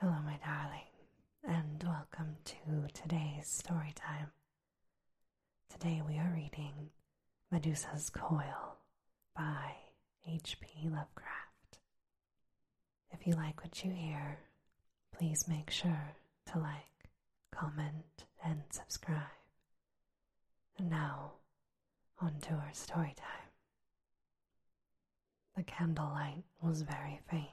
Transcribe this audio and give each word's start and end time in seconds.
Hello, 0.00 0.14
my 0.24 0.38
darling, 0.44 0.86
and 1.44 1.82
welcome 1.82 2.36
to 2.44 2.86
today's 2.94 3.48
story 3.48 3.92
time. 3.96 4.28
Today 5.68 6.02
we 6.06 6.16
are 6.18 6.32
reading 6.36 6.90
Medusa's 7.50 8.08
Coil 8.08 8.76
by 9.36 9.74
H.P. 10.24 10.68
Lovecraft. 10.84 11.80
If 13.10 13.26
you 13.26 13.34
like 13.34 13.60
what 13.64 13.84
you 13.84 13.90
hear, 13.90 14.38
please 15.16 15.48
make 15.48 15.68
sure 15.68 16.14
to 16.52 16.58
like, 16.60 17.10
comment, 17.50 18.24
and 18.44 18.62
subscribe. 18.70 19.18
And 20.78 20.90
now, 20.90 21.32
on 22.20 22.34
to 22.42 22.52
our 22.54 22.70
story 22.72 23.14
time. 23.16 23.50
The 25.56 25.64
candlelight 25.64 26.44
was 26.62 26.82
very 26.82 27.18
faint, 27.28 27.48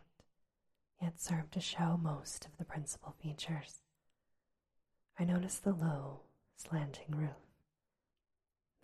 yet 1.02 1.20
served 1.20 1.52
to 1.54 1.60
show 1.60 1.98
most 2.02 2.46
of 2.46 2.58
the 2.58 2.66
principal 2.66 3.16
features. 3.22 3.82
I 5.20 5.24
noticed 5.24 5.64
the 5.64 5.74
low, 5.74 6.22
slanting 6.56 7.12
roof, 7.16 7.30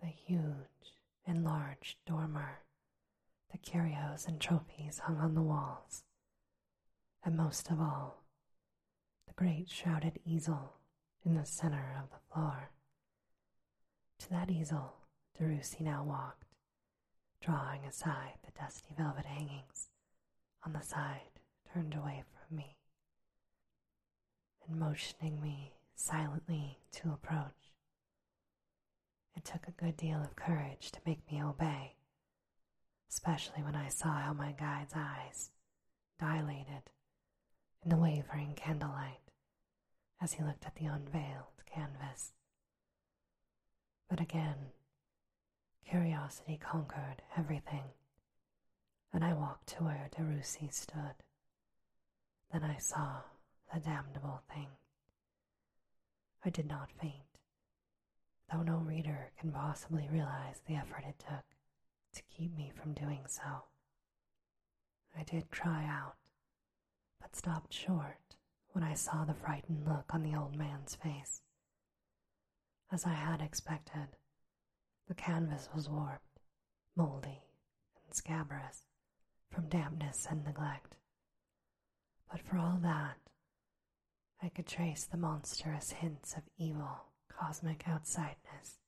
the 0.00 0.06
huge, 0.08 0.96
enlarged 1.26 1.98
dormer, 2.06 2.60
the 3.50 3.58
curios 3.58 4.26
and 4.26 4.40
trophies 4.40 5.00
hung 5.00 5.18
on 5.18 5.34
the 5.34 5.42
walls, 5.42 6.04
and 7.24 7.36
most 7.36 7.70
of 7.70 7.80
all, 7.80 8.24
the 9.26 9.34
great 9.34 9.70
shrouded 9.70 10.18
easel 10.24 10.74
in 11.24 11.34
the 11.34 11.44
center 11.44 11.96
of 12.02 12.10
the 12.10 12.32
floor. 12.32 12.70
To 14.18 14.30
that 14.30 14.50
easel, 14.50 14.94
de 15.38 15.46
Russy 15.46 15.82
now 15.84 16.04
walked 16.04 16.44
drawing 17.40 17.84
aside 17.84 18.38
the 18.44 18.52
dusty 18.52 18.94
velvet 18.96 19.26
hangings 19.26 19.88
on 20.64 20.72
the 20.72 20.80
side 20.80 21.31
turned 21.72 21.94
away 21.94 22.22
from 22.32 22.56
me, 22.56 22.76
and 24.66 24.78
motioning 24.78 25.40
me 25.40 25.72
silently 25.94 26.78
to 26.92 27.12
approach. 27.12 27.72
It 29.36 29.44
took 29.44 29.66
a 29.66 29.82
good 29.82 29.96
deal 29.96 30.20
of 30.20 30.36
courage 30.36 30.90
to 30.92 31.00
make 31.06 31.30
me 31.30 31.42
obey, 31.42 31.96
especially 33.08 33.62
when 33.62 33.74
I 33.74 33.88
saw 33.88 34.12
how 34.20 34.32
my 34.32 34.52
guide's 34.52 34.92
eyes 34.94 35.50
dilated 36.18 36.90
in 37.82 37.90
the 37.90 37.96
wavering 37.96 38.54
candlelight 38.54 39.20
as 40.20 40.34
he 40.34 40.44
looked 40.44 40.66
at 40.66 40.74
the 40.76 40.86
unveiled 40.86 41.62
canvas. 41.66 42.32
But 44.08 44.20
again, 44.20 44.72
Curiosity 45.84 46.56
conquered 46.56 47.22
everything, 47.36 47.84
and 49.12 49.22
I 49.24 49.34
walked 49.34 49.66
to 49.68 49.84
where 49.84 50.08
de 50.16 50.22
Russy 50.22 50.68
stood. 50.70 51.16
Then 52.52 52.64
I 52.64 52.76
saw 52.76 53.22
the 53.72 53.80
damnable 53.80 54.42
thing. 54.52 54.68
I 56.44 56.50
did 56.50 56.66
not 56.66 56.92
faint, 57.00 57.38
though 58.50 58.62
no 58.62 58.76
reader 58.76 59.32
can 59.38 59.52
possibly 59.52 60.08
realize 60.10 60.60
the 60.60 60.74
effort 60.74 61.04
it 61.08 61.18
took 61.18 61.44
to 62.12 62.22
keep 62.24 62.54
me 62.54 62.70
from 62.70 62.92
doing 62.92 63.26
so. 63.26 63.64
I 65.16 65.22
did 65.22 65.50
cry 65.50 65.84
out, 65.86 66.16
but 67.20 67.36
stopped 67.36 67.72
short 67.72 68.36
when 68.72 68.84
I 68.84 68.94
saw 68.94 69.24
the 69.24 69.34
frightened 69.34 69.86
look 69.86 70.12
on 70.12 70.22
the 70.22 70.36
old 70.36 70.54
man's 70.56 70.94
face. 70.94 71.42
As 72.90 73.06
I 73.06 73.14
had 73.14 73.40
expected, 73.40 74.08
the 75.08 75.14
canvas 75.14 75.70
was 75.74 75.88
warped, 75.88 76.40
moldy, 76.96 77.44
and 78.04 78.14
scabrous 78.14 78.82
from 79.50 79.68
dampness 79.68 80.26
and 80.28 80.44
neglect. 80.44 80.96
But 82.32 82.40
for 82.40 82.56
all 82.56 82.78
that, 82.80 83.18
I 84.42 84.48
could 84.48 84.66
trace 84.66 85.04
the 85.04 85.18
monstrous 85.18 85.90
hints 85.90 86.32
of 86.34 86.42
evil, 86.56 87.04
cosmic 87.28 87.84
outsideness 87.86 88.78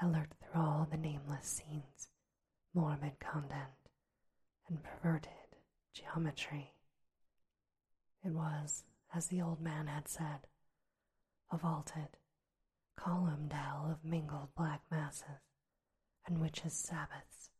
that 0.00 0.10
lurked 0.10 0.34
through 0.42 0.60
all 0.60 0.88
the 0.90 0.96
nameless 0.96 1.46
scenes, 1.46 2.08
morbid 2.74 3.20
content, 3.20 3.70
and 4.68 4.82
perverted 4.82 5.30
geometry. 5.92 6.74
It 8.24 8.32
was, 8.32 8.82
as 9.14 9.28
the 9.28 9.40
old 9.40 9.60
man 9.60 9.86
had 9.86 10.08
said, 10.08 10.48
a 11.52 11.56
vaulted, 11.56 12.16
columned 12.96 13.52
hell 13.52 13.88
of 13.92 14.04
mingled 14.04 14.56
black 14.56 14.80
masses 14.90 15.54
and 16.26 16.40
witches' 16.40 16.74
sabbaths, 16.74 17.50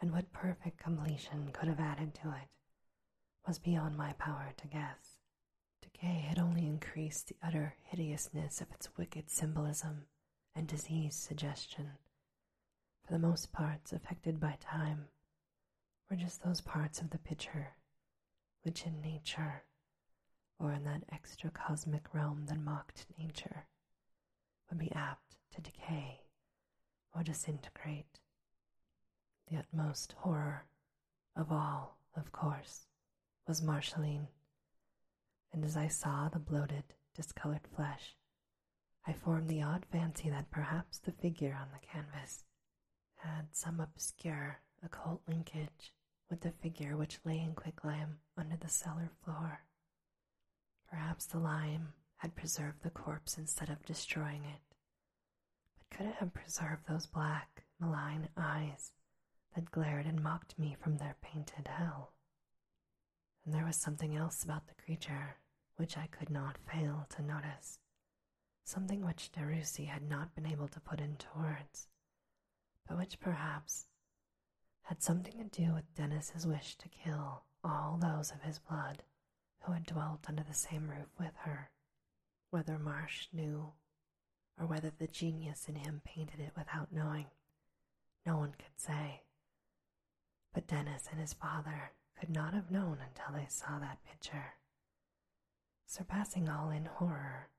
and 0.00 0.10
what 0.10 0.32
perfect 0.32 0.78
completion 0.78 1.50
could 1.52 1.68
have 1.68 1.80
added 1.80 2.14
to 2.14 2.30
it 2.30 2.48
was 3.46 3.58
beyond 3.58 3.96
my 3.96 4.12
power 4.14 4.52
to 4.56 4.66
guess. 4.66 5.18
Decay 5.82 6.26
had 6.28 6.38
only 6.38 6.66
increased 6.66 7.28
the 7.28 7.36
utter 7.42 7.76
hideousness 7.82 8.60
of 8.60 8.70
its 8.72 8.96
wicked 8.96 9.30
symbolism 9.30 10.06
and 10.54 10.66
disease 10.66 11.14
suggestion. 11.14 11.98
For 13.06 13.12
the 13.12 13.18
most 13.18 13.52
parts 13.52 13.92
affected 13.92 14.40
by 14.40 14.56
time 14.60 15.08
were 16.08 16.16
just 16.16 16.42
those 16.42 16.60
parts 16.60 17.00
of 17.00 17.10
the 17.10 17.18
picture 17.18 17.74
which 18.62 18.86
in 18.86 19.00
nature, 19.02 19.64
or 20.58 20.72
in 20.72 20.84
that 20.84 21.04
extra 21.12 21.50
cosmic 21.50 22.14
realm 22.14 22.46
that 22.46 22.58
mocked 22.58 23.06
nature, 23.18 23.66
would 24.68 24.78
be 24.78 24.90
apt 24.92 25.36
to 25.54 25.60
decay 25.60 26.22
or 27.14 27.22
disintegrate. 27.22 28.20
The 29.50 29.58
utmost 29.58 30.12
horror 30.18 30.64
of 31.36 31.52
all, 31.52 31.98
of 32.16 32.32
course, 32.32 32.86
was 33.46 33.60
Marceline, 33.60 34.28
and 35.52 35.64
as 35.64 35.76
I 35.76 35.88
saw 35.88 36.28
the 36.28 36.38
bloated, 36.38 36.94
discolored 37.14 37.66
flesh, 37.76 38.16
I 39.06 39.12
formed 39.12 39.48
the 39.48 39.62
odd 39.62 39.84
fancy 39.92 40.30
that 40.30 40.50
perhaps 40.50 40.98
the 40.98 41.12
figure 41.12 41.54
on 41.54 41.68
the 41.70 41.86
canvas 41.86 42.44
had 43.16 43.54
some 43.54 43.80
obscure 43.80 44.60
occult 44.82 45.20
linkage 45.28 45.92
with 46.30 46.40
the 46.40 46.52
figure 46.52 46.96
which 46.96 47.20
lay 47.24 47.38
in 47.38 47.54
quicklime 47.54 48.18
under 48.36 48.56
the 48.56 48.68
cellar 48.68 49.10
floor. 49.22 49.60
Perhaps 50.88 51.26
the 51.26 51.38
lime 51.38 51.92
had 52.16 52.34
preserved 52.34 52.82
the 52.82 52.90
corpse 52.90 53.36
instead 53.36 53.68
of 53.68 53.84
destroying 53.84 54.44
it. 54.44 54.76
But 55.78 55.90
could 55.98 56.06
it 56.06 56.14
have 56.14 56.32
preserved 56.32 56.86
those 56.88 57.06
black, 57.06 57.64
malign 57.78 58.30
eyes 58.38 58.92
that 59.54 59.70
glared 59.70 60.06
and 60.06 60.22
mocked 60.22 60.58
me 60.58 60.74
from 60.80 60.96
their 60.96 61.16
painted 61.20 61.68
hell? 61.68 62.13
And 63.44 63.54
there 63.54 63.64
was 63.64 63.76
something 63.76 64.16
else 64.16 64.42
about 64.42 64.66
the 64.66 64.82
creature 64.82 65.36
which 65.76 65.98
I 65.98 66.06
could 66.06 66.30
not 66.30 66.58
fail 66.58 67.06
to 67.10 67.22
notice, 67.22 67.78
something 68.64 69.04
which 69.04 69.32
de 69.32 69.44
Russy 69.44 69.84
had 69.86 70.08
not 70.08 70.34
been 70.34 70.46
able 70.46 70.68
to 70.68 70.80
put 70.80 71.00
into 71.00 71.26
words, 71.36 71.88
but 72.88 72.96
which 72.96 73.20
perhaps 73.20 73.86
had 74.82 75.02
something 75.02 75.48
to 75.48 75.62
do 75.62 75.74
with 75.74 75.94
Denis's 75.94 76.46
wish 76.46 76.76
to 76.76 76.88
kill 76.88 77.42
all 77.62 77.98
those 78.00 78.30
of 78.30 78.42
his 78.42 78.58
blood 78.58 79.02
who 79.60 79.72
had 79.72 79.86
dwelt 79.86 80.26
under 80.28 80.42
the 80.42 80.54
same 80.54 80.90
roof 80.90 81.08
with 81.18 81.34
her. 81.44 81.70
Whether 82.50 82.78
Marsh 82.78 83.28
knew, 83.32 83.72
or 84.58 84.66
whether 84.66 84.90
the 84.90 85.08
genius 85.08 85.68
in 85.68 85.74
him 85.74 86.02
painted 86.04 86.38
it 86.38 86.52
without 86.56 86.92
knowing, 86.92 87.26
no 88.24 88.36
one 88.36 88.52
could 88.52 88.78
say. 88.78 89.22
But 90.52 90.68
Denis 90.68 91.08
and 91.10 91.20
his 91.20 91.32
father 91.32 91.92
could 92.24 92.34
not 92.34 92.54
have 92.54 92.70
known 92.70 92.96
until 93.06 93.38
they 93.38 93.46
saw 93.50 93.78
that 93.78 94.02
picture. 94.10 94.54
Surpassing 95.84 96.48
all 96.48 96.70
in 96.70 96.86
horror 96.86 97.50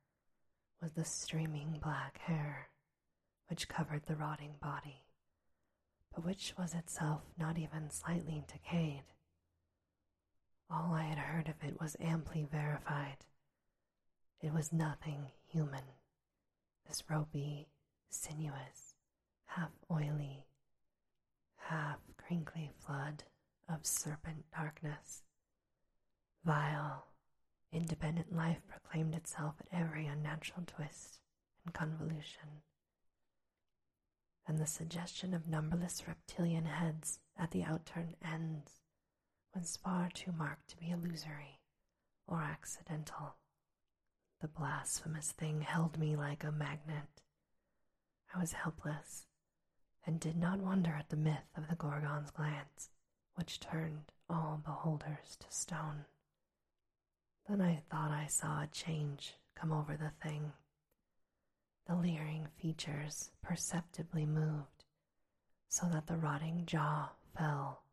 was 0.81 0.93
the 0.93 1.05
streaming 1.05 1.77
black 1.83 2.17
hair 2.23 2.69
which 3.47 3.69
covered 3.69 4.01
the 4.07 4.15
rotting 4.15 4.55
body, 4.59 5.03
but 6.11 6.25
which 6.25 6.55
was 6.57 6.73
itself 6.73 7.21
not 7.37 7.59
even 7.59 7.91
slightly 7.91 8.43
decayed. 8.51 9.03
All 10.67 10.95
I 10.95 11.03
had 11.03 11.19
heard 11.19 11.47
of 11.47 11.63
it 11.63 11.79
was 11.79 11.95
amply 11.99 12.47
verified 12.51 13.17
it 14.41 14.51
was 14.51 14.73
nothing 14.73 15.27
human, 15.47 15.83
this 16.87 17.03
ropey, 17.07 17.67
sinuous, 18.09 18.95
half 19.45 19.69
oily, 19.91 20.47
half 21.55 21.99
crinkly 22.17 22.71
flood 22.79 23.25
of 23.69 23.85
serpent 23.85 24.45
darkness. 24.55 25.23
Vile, 26.43 27.07
independent 27.71 28.35
life 28.35 28.61
proclaimed 28.67 29.15
itself 29.15 29.55
at 29.59 29.67
every 29.77 30.05
unnatural 30.05 30.63
twist 30.65 31.19
and 31.65 31.73
convolution, 31.73 32.61
and 34.47 34.59
the 34.59 34.67
suggestion 34.67 35.33
of 35.33 35.47
numberless 35.47 36.07
reptilian 36.07 36.65
heads 36.65 37.19
at 37.37 37.51
the 37.51 37.63
outturned 37.63 38.15
ends 38.23 38.81
was 39.53 39.77
far 39.77 40.09
too 40.13 40.31
marked 40.31 40.69
to 40.69 40.77
be 40.77 40.91
illusory 40.91 41.59
or 42.27 42.41
accidental. 42.41 43.37
The 44.41 44.47
blasphemous 44.47 45.31
thing 45.31 45.61
held 45.61 45.97
me 45.97 46.15
like 46.15 46.43
a 46.43 46.51
magnet. 46.51 47.21
I 48.33 48.39
was 48.39 48.53
helpless 48.53 49.25
and 50.05 50.19
did 50.19 50.35
not 50.35 50.59
wonder 50.59 50.91
at 50.91 51.09
the 51.09 51.15
myth 51.15 51.49
of 51.57 51.67
the 51.67 51.75
Gorgon's 51.75 52.31
glance, 52.31 52.89
which 53.35 53.59
turned 53.59 54.11
all 54.29 54.61
beholders 54.63 55.37
to 55.39 55.47
stone. 55.49 56.05
Then 57.47 57.61
I 57.61 57.83
thought 57.89 58.11
I 58.11 58.25
saw 58.27 58.61
a 58.63 58.67
change 58.67 59.35
come 59.55 59.71
over 59.71 59.95
the 59.95 60.11
thing. 60.23 60.53
The 61.87 61.95
leering 61.95 62.47
features 62.57 63.31
perceptibly 63.43 64.25
moved 64.25 64.85
so 65.69 65.87
that 65.87 66.07
the 66.07 66.17
rotting 66.17 66.65
jaw 66.65 67.09
fell, 67.37 67.83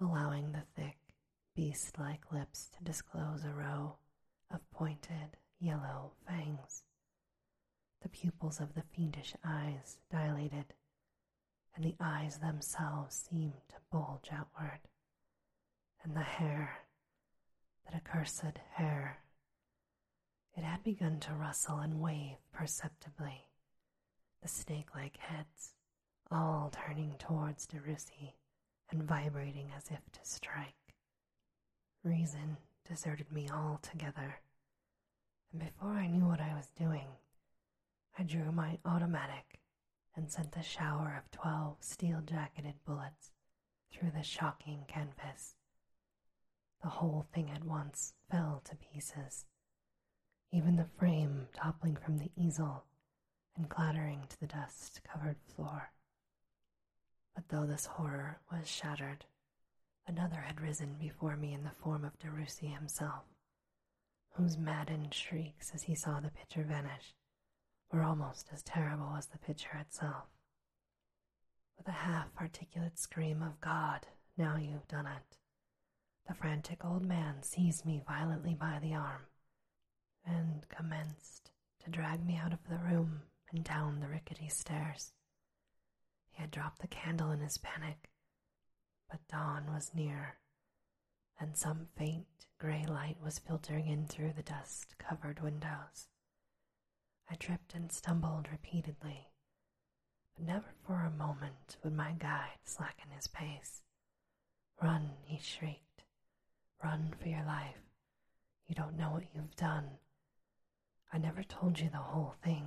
allowing 0.00 0.52
the 0.52 0.64
thick, 0.76 0.98
beast 1.54 1.98
like 1.98 2.32
lips 2.32 2.68
to 2.76 2.84
disclose 2.84 3.44
a 3.44 3.52
row 3.52 3.96
of 4.50 4.70
pointed 4.72 5.36
yellow 5.58 6.12
fangs. 6.26 6.82
The 8.02 8.08
pupils 8.08 8.60
of 8.60 8.74
the 8.74 8.82
fiendish 8.82 9.34
eyes 9.44 9.98
dilated, 10.10 10.74
and 11.74 11.84
the 11.84 11.96
eyes 12.00 12.38
themselves 12.38 13.26
seemed 13.30 13.60
to 13.68 13.76
bulge 13.90 14.28
outward, 14.32 14.80
and 16.02 16.14
the 16.16 16.20
hair, 16.20 16.78
that 17.84 17.94
accursed 17.94 18.58
hair, 18.74 19.18
it 20.56 20.64
had 20.64 20.82
begun 20.82 21.20
to 21.20 21.32
rustle 21.34 21.78
and 21.78 22.00
wave 22.00 22.36
perceptibly, 22.52 23.46
the 24.42 24.48
snake 24.48 24.94
like 24.94 25.16
heads 25.18 25.74
all 26.30 26.70
turning 26.72 27.14
towards 27.18 27.66
de 27.66 27.80
Russy 27.80 28.34
and 28.90 29.02
vibrating 29.02 29.70
as 29.76 29.84
if 29.90 30.00
to 30.12 30.20
strike. 30.22 30.74
Reason 32.04 32.56
deserted 32.88 33.30
me 33.32 33.48
altogether, 33.52 34.40
and 35.52 35.60
before 35.60 35.92
I 35.92 36.06
knew 36.06 36.26
what 36.26 36.40
I 36.40 36.54
was 36.54 36.70
doing, 36.78 37.08
I 38.18 38.22
drew 38.22 38.50
my 38.52 38.78
automatic 38.84 39.59
and 40.20 40.30
sent 40.30 40.54
a 40.54 40.62
shower 40.62 41.16
of 41.16 41.30
twelve 41.30 41.78
steel 41.80 42.20
jacketed 42.20 42.74
bullets 42.84 43.30
through 43.90 44.10
the 44.10 44.22
shocking 44.22 44.84
canvas. 44.86 45.54
The 46.82 46.90
whole 46.90 47.26
thing 47.32 47.50
at 47.50 47.64
once 47.64 48.12
fell 48.30 48.60
to 48.66 48.76
pieces, 48.76 49.46
even 50.52 50.76
the 50.76 50.90
frame 50.98 51.48
toppling 51.54 51.96
from 51.96 52.18
the 52.18 52.30
easel 52.36 52.84
and 53.56 53.70
clattering 53.70 54.24
to 54.28 54.40
the 54.40 54.46
dust 54.46 55.00
covered 55.10 55.36
floor. 55.56 55.90
But 57.34 57.48
though 57.48 57.64
this 57.64 57.86
horror 57.86 58.40
was 58.52 58.68
shattered, 58.68 59.24
another 60.06 60.42
had 60.42 60.60
risen 60.60 60.96
before 61.00 61.36
me 61.36 61.54
in 61.54 61.64
the 61.64 61.70
form 61.82 62.04
of 62.04 62.18
de 62.18 62.30
Russy 62.30 62.66
himself, 62.66 63.24
whose 64.34 64.58
maddened 64.58 65.14
shrieks 65.14 65.70
as 65.72 65.84
he 65.84 65.94
saw 65.94 66.20
the 66.20 66.30
picture 66.30 66.64
vanish 66.64 67.14
were 67.92 68.02
almost 68.02 68.48
as 68.52 68.62
terrible 68.62 69.14
as 69.16 69.26
the 69.26 69.38
picture 69.38 69.76
itself. 69.80 70.26
With 71.76 71.88
a 71.88 71.92
half 71.92 72.28
articulate 72.38 72.98
scream 72.98 73.42
of 73.42 73.60
God, 73.60 74.06
now 74.36 74.56
you've 74.56 74.88
done 74.88 75.06
it, 75.06 75.38
the 76.28 76.34
frantic 76.34 76.84
old 76.84 77.04
man 77.04 77.42
seized 77.42 77.84
me 77.84 78.02
violently 78.06 78.54
by 78.54 78.78
the 78.80 78.94
arm 78.94 79.22
and 80.24 80.68
commenced 80.68 81.50
to 81.84 81.90
drag 81.90 82.24
me 82.24 82.36
out 82.36 82.52
of 82.52 82.68
the 82.68 82.78
room 82.78 83.22
and 83.50 83.64
down 83.64 84.00
the 84.00 84.08
rickety 84.08 84.48
stairs. 84.48 85.12
He 86.30 86.40
had 86.42 86.50
dropped 86.50 86.80
the 86.80 86.88
candle 86.88 87.30
in 87.30 87.40
his 87.40 87.58
panic, 87.58 88.10
but 89.10 89.26
dawn 89.28 89.72
was 89.72 89.92
near, 89.94 90.38
and 91.40 91.56
some 91.56 91.88
faint 91.96 92.26
gray 92.58 92.84
light 92.86 93.16
was 93.22 93.38
filtering 93.38 93.86
in 93.86 94.06
through 94.06 94.34
the 94.34 94.42
dust 94.42 94.96
covered 94.98 95.40
windows. 95.40 96.08
I 97.32 97.36
tripped 97.36 97.74
and 97.74 97.92
stumbled 97.92 98.48
repeatedly, 98.50 99.28
but 100.34 100.44
never 100.44 100.66
for 100.84 101.04
a 101.04 101.10
moment 101.16 101.76
would 101.84 101.94
my 101.94 102.10
guide 102.18 102.58
slacken 102.64 103.10
his 103.14 103.28
pace. 103.28 103.82
Run, 104.82 105.12
he 105.22 105.38
shrieked. 105.38 106.02
Run 106.82 107.14
for 107.22 107.28
your 107.28 107.44
life. 107.44 107.78
You 108.66 108.74
don't 108.74 108.96
know 108.96 109.10
what 109.10 109.32
you've 109.32 109.54
done. 109.54 109.98
I 111.12 111.18
never 111.18 111.44
told 111.44 111.78
you 111.78 111.88
the 111.88 111.98
whole 111.98 112.34
thing. 112.42 112.66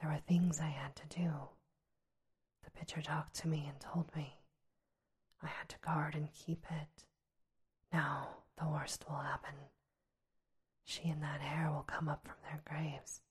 There 0.00 0.10
were 0.10 0.18
things 0.18 0.60
I 0.60 0.68
had 0.68 0.94
to 0.96 1.06
do. 1.06 1.30
The 2.62 2.70
pitcher 2.72 3.00
talked 3.00 3.36
to 3.36 3.48
me 3.48 3.64
and 3.66 3.80
told 3.80 4.14
me. 4.14 4.34
I 5.42 5.46
had 5.46 5.70
to 5.70 5.78
guard 5.80 6.14
and 6.14 6.30
keep 6.34 6.66
it. 6.70 7.04
Now 7.90 8.28
the 8.58 8.68
worst 8.68 9.06
will 9.08 9.16
happen. 9.16 9.54
She 10.84 11.08
and 11.08 11.22
that 11.22 11.40
hair 11.40 11.70
will 11.70 11.84
come 11.84 12.08
up 12.08 12.26
from 12.26 12.36
their 12.42 12.60
graves 12.66 13.22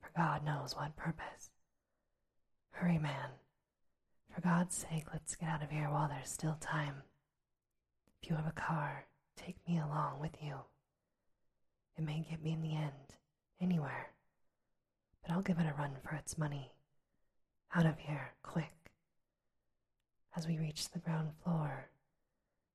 for 0.00 0.10
God 0.16 0.44
knows 0.44 0.74
what 0.76 0.96
purpose. 0.96 1.50
Hurry, 2.70 2.98
man. 2.98 3.30
For 4.34 4.40
God's 4.40 4.76
sake, 4.76 5.06
let's 5.12 5.34
get 5.34 5.48
out 5.48 5.62
of 5.62 5.70
here 5.70 5.88
while 5.90 6.08
there's 6.08 6.30
still 6.30 6.56
time. 6.60 7.02
If 8.22 8.30
you 8.30 8.36
have 8.36 8.46
a 8.46 8.52
car, 8.52 9.06
take 9.36 9.56
me 9.66 9.78
along 9.78 10.20
with 10.20 10.36
you. 10.42 10.56
It 11.96 12.04
may 12.04 12.26
get 12.28 12.42
me 12.42 12.52
in 12.52 12.62
the 12.62 12.74
end, 12.76 13.14
anywhere, 13.60 14.10
but 15.22 15.32
I'll 15.32 15.42
give 15.42 15.58
it 15.58 15.66
a 15.66 15.74
run 15.78 15.96
for 16.02 16.14
its 16.14 16.36
money. 16.36 16.72
Out 17.74 17.86
of 17.86 17.98
here, 17.98 18.34
quick. 18.42 18.90
As 20.36 20.46
we 20.46 20.58
reached 20.58 20.92
the 20.92 20.98
ground 20.98 21.30
floor, 21.42 21.88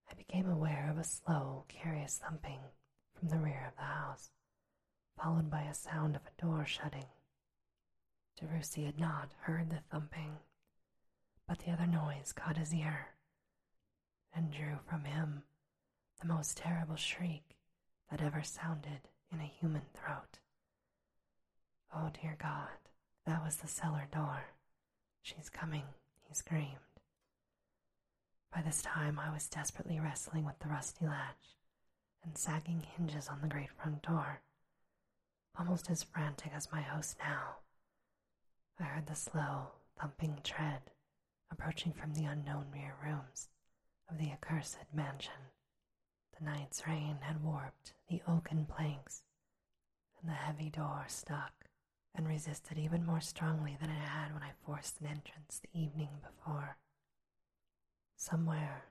I 0.09 0.15
became 0.15 0.49
aware 0.49 0.89
of 0.89 0.97
a 0.97 1.03
slow, 1.03 1.65
curious 1.67 2.17
thumping 2.17 2.59
from 3.13 3.29
the 3.29 3.37
rear 3.37 3.67
of 3.67 3.75
the 3.75 3.83
house, 3.83 4.31
followed 5.17 5.49
by 5.49 5.61
a 5.63 5.73
sound 5.73 6.15
of 6.15 6.21
a 6.25 6.41
door 6.41 6.65
shutting. 6.65 7.05
de 8.39 8.47
Russy 8.47 8.85
had 8.85 8.99
not 8.99 9.33
heard 9.41 9.69
the 9.69 9.79
thumping, 9.89 10.37
but 11.47 11.59
the 11.59 11.71
other 11.71 11.87
noise 11.87 12.33
caught 12.33 12.57
his 12.57 12.73
ear 12.73 13.09
and 14.33 14.51
drew 14.51 14.77
from 14.87 15.03
him 15.03 15.43
the 16.19 16.27
most 16.27 16.57
terrible 16.57 16.95
shriek 16.95 17.55
that 18.09 18.21
ever 18.21 18.43
sounded 18.43 19.09
in 19.31 19.39
a 19.39 19.43
human 19.45 19.83
throat. 19.93 20.39
Oh, 21.93 22.09
dear 22.21 22.35
God, 22.41 22.69
that 23.25 23.43
was 23.43 23.57
the 23.57 23.67
cellar 23.67 24.07
door. 24.11 24.45
She's 25.21 25.49
coming, 25.49 25.83
he 26.23 26.33
screamed. 26.33 26.77
By 28.53 28.61
this 28.61 28.81
time, 28.81 29.19
I 29.19 29.31
was 29.33 29.47
desperately 29.47 29.99
wrestling 29.99 30.45
with 30.45 30.59
the 30.59 30.67
rusty 30.69 31.05
latch 31.05 31.55
and 32.23 32.37
sagging 32.37 32.81
hinges 32.97 33.27
on 33.27 33.41
the 33.41 33.47
great 33.47 33.69
front 33.71 34.01
door, 34.03 34.41
almost 35.57 35.89
as 35.89 36.03
frantic 36.03 36.51
as 36.53 36.71
my 36.71 36.81
host 36.81 37.17
now. 37.19 37.55
I 38.79 38.83
heard 38.83 39.07
the 39.07 39.15
slow, 39.15 39.71
thumping 39.99 40.39
tread 40.43 40.81
approaching 41.51 41.93
from 41.93 42.13
the 42.13 42.25
unknown 42.25 42.65
rear 42.73 42.95
rooms 43.03 43.49
of 44.09 44.17
the 44.17 44.31
accursed 44.31 44.77
mansion. 44.93 45.51
The 46.37 46.45
night's 46.45 46.87
rain 46.87 47.17
had 47.21 47.43
warped 47.43 47.93
the 48.09 48.21
oaken 48.27 48.65
planks, 48.65 49.23
and 50.19 50.29
the 50.29 50.35
heavy 50.35 50.69
door 50.69 51.05
stuck 51.07 51.53
and 52.15 52.27
resisted 52.27 52.77
even 52.77 53.05
more 53.05 53.21
strongly 53.21 53.77
than 53.79 53.89
it 53.89 53.99
had 53.99 54.33
when 54.33 54.43
I 54.43 54.51
forced 54.65 54.99
an 54.99 55.07
entrance 55.07 55.59
the 55.59 55.79
evening 55.79 56.09
before. 56.21 56.77
Somewhere, 58.15 58.85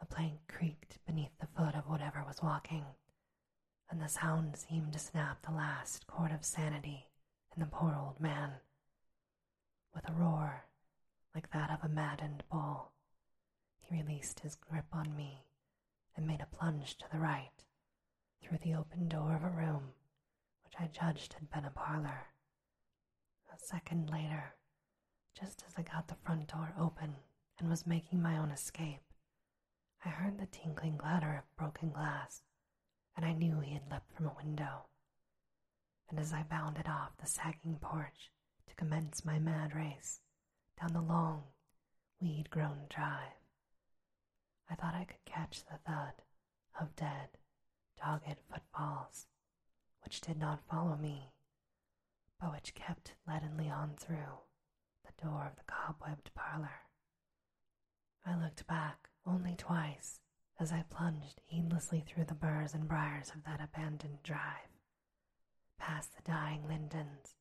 a 0.00 0.06
plank 0.06 0.40
creaked 0.48 0.98
beneath 1.06 1.36
the 1.40 1.46
foot 1.46 1.74
of 1.74 1.88
whatever 1.88 2.24
was 2.26 2.42
walking, 2.42 2.84
and 3.92 4.00
the 4.00 4.08
sound 4.08 4.56
seemed 4.56 4.90
to 4.90 4.98
snap 4.98 5.42
the 5.42 5.52
last 5.52 6.06
cord 6.06 6.32
of 6.32 6.46
sanity 6.46 7.10
in 7.54 7.60
the 7.60 7.68
poor 7.68 7.94
old 7.94 8.18
man. 8.18 8.52
With 9.94 10.08
a 10.08 10.12
roar, 10.14 10.64
like 11.34 11.50
that 11.52 11.70
of 11.70 11.84
a 11.84 11.92
maddened 11.92 12.42
bull, 12.50 12.92
he 13.82 13.94
released 13.94 14.40
his 14.40 14.54
grip 14.54 14.86
on 14.94 15.14
me 15.14 15.44
and 16.16 16.26
made 16.26 16.40
a 16.40 16.56
plunge 16.56 16.96
to 16.96 17.04
the 17.12 17.18
right 17.18 17.50
through 18.42 18.58
the 18.62 18.72
open 18.72 19.08
door 19.08 19.36
of 19.36 19.44
a 19.44 19.50
room 19.54 19.92
which 20.64 20.74
I 20.80 20.86
judged 20.86 21.34
had 21.34 21.50
been 21.50 21.66
a 21.66 21.70
parlor. 21.70 22.28
A 23.54 23.58
second 23.58 24.08
later, 24.08 24.54
just 25.38 25.64
as 25.68 25.74
I 25.76 25.82
got 25.82 26.08
the 26.08 26.16
front 26.24 26.48
door 26.48 26.72
open 26.78 27.16
and 27.58 27.68
was 27.68 27.86
making 27.86 28.22
my 28.22 28.38
own 28.38 28.52
escape, 28.52 29.02
I 30.02 30.08
heard 30.08 30.38
the 30.38 30.46
tinkling 30.46 30.96
clatter 30.96 31.36
of 31.36 31.56
broken 31.56 31.90
glass, 31.90 32.42
and 33.16 33.24
I 33.24 33.32
knew 33.32 33.60
he 33.60 33.74
had 33.74 33.90
leapt 33.90 34.12
from 34.14 34.26
a 34.26 34.34
window. 34.34 34.86
And 36.08 36.18
as 36.18 36.32
I 36.32 36.42
bounded 36.42 36.86
off 36.88 37.16
the 37.18 37.26
sagging 37.26 37.78
porch, 37.80 38.30
to 38.72 38.74
commence 38.76 39.24
my 39.24 39.38
mad 39.38 39.74
race 39.74 40.20
down 40.80 40.94
the 40.94 41.02
long, 41.02 41.44
weed 42.20 42.48
grown 42.48 42.86
drive. 42.88 43.36
I 44.70 44.74
thought 44.74 44.94
I 44.94 45.04
could 45.04 45.24
catch 45.26 45.64
the 45.64 45.78
thud 45.86 46.22
of 46.80 46.96
dead, 46.96 47.36
dogged 47.98 48.38
footfalls, 48.50 49.26
which 50.04 50.22
did 50.22 50.38
not 50.38 50.64
follow 50.70 50.96
me, 50.96 51.32
but 52.40 52.52
which 52.52 52.74
kept 52.74 53.14
leadenly 53.26 53.68
on 53.68 53.94
through 53.96 54.40
the 55.04 55.22
door 55.22 55.46
of 55.46 55.56
the 55.56 55.70
cobwebbed 55.70 56.32
parlor. 56.34 56.86
I 58.24 58.34
looked 58.36 58.66
back 58.66 59.10
only 59.26 59.54
twice 59.56 60.20
as 60.62 60.70
I 60.70 60.84
plunged 60.90 61.40
heedlessly 61.44 62.04
through 62.06 62.26
the 62.26 62.34
burrs 62.34 62.72
and 62.72 62.86
briars 62.86 63.32
of 63.34 63.42
that 63.42 63.60
abandoned 63.60 64.22
drive, 64.22 64.70
past 65.76 66.14
the 66.14 66.22
dying 66.22 66.68
lindens 66.68 67.34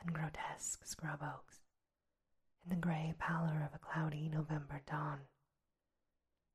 and 0.00 0.12
grotesque 0.12 0.84
scrub 0.84 1.20
oaks, 1.22 1.60
in 2.64 2.70
the 2.70 2.74
gray 2.74 3.14
pallor 3.18 3.62
of 3.64 3.72
a 3.72 3.78
cloudy 3.78 4.28
November 4.28 4.82
dawn. 4.84 5.20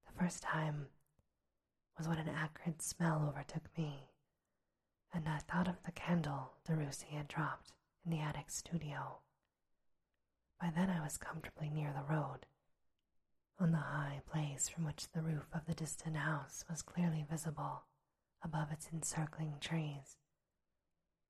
The 0.06 0.20
first 0.20 0.44
time 0.44 0.88
was 1.98 2.10
when 2.10 2.18
an 2.18 2.28
acrid 2.28 2.82
smell 2.82 3.25
overtook 3.30 3.70
me, 3.78 4.10
and 5.14 5.30
I 5.30 5.38
thought 5.38 5.70
of 5.70 5.82
the 5.86 5.94
candle 5.94 6.56
de 6.66 6.75
Russy 6.75 7.08
had 7.16 7.30
dropped 7.30 7.72
in 8.04 8.12
the 8.12 8.20
attic 8.20 8.52
studio. 8.52 9.20
By 10.60 10.72
then 10.75 10.90
I 10.90 11.02
was 11.02 11.16
comfortably 11.18 11.70
near 11.70 11.94
the 11.94 12.14
road, 12.14 12.48
on 13.59 13.71
the 13.71 13.77
high 13.77 14.21
place 14.29 14.67
from 14.67 14.85
which 14.85 15.09
the 15.12 15.21
roof 15.21 15.47
of 15.53 15.65
the 15.65 15.74
distant 15.74 16.17
house 16.17 16.65
was 16.69 16.81
clearly 16.81 17.25
visible 17.29 17.83
above 18.43 18.71
its 18.71 18.89
encircling 18.91 19.55
trees. 19.62 20.17